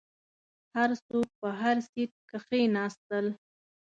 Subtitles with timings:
[0.75, 3.25] هر څوک په هر سیټ کښیناستل.